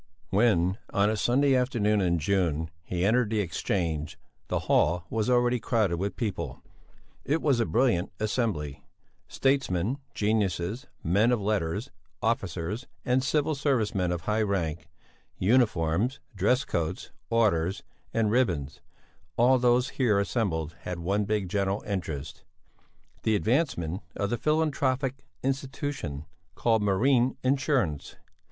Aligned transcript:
When, 0.31 0.79
on 0.91 1.11
a 1.11 1.15
sunny 1.15 1.53
afternoon 1.55 2.01
in 2.01 2.17
June, 2.17 2.71
he 2.83 3.05
entered 3.05 3.29
the 3.29 3.39
Exchange, 3.39 4.17
the 4.47 4.61
hall 4.61 5.03
was 5.11 5.29
already 5.29 5.59
crowded 5.59 5.97
with 5.97 6.15
people. 6.15 6.63
It 7.23 7.39
was 7.39 7.59
a 7.59 7.67
brilliant 7.67 8.11
assembly. 8.19 8.83
Statesmen, 9.27 9.99
geniuses, 10.15 10.87
men 11.03 11.31
of 11.31 11.39
letters, 11.39 11.91
officers, 12.19 12.87
and 13.05 13.23
civil 13.23 13.53
service 13.53 13.93
men 13.93 14.11
of 14.11 14.21
high 14.21 14.41
rank; 14.41 14.89
uniforms, 15.37 16.19
dress 16.35 16.65
coats, 16.65 17.11
orders, 17.29 17.83
and 18.11 18.31
ribbons; 18.31 18.81
all 19.37 19.59
those 19.59 19.89
here 19.89 20.17
assembled 20.19 20.75
had 20.79 20.97
one 20.97 21.25
big 21.25 21.47
general 21.47 21.83
interest! 21.83 22.43
The 23.21 23.35
advancement 23.35 24.01
of 24.15 24.31
the 24.31 24.39
philanthropic 24.39 25.23
institution 25.43 26.25
called 26.55 26.81
marine 26.81 27.37
insurance. 27.43 28.15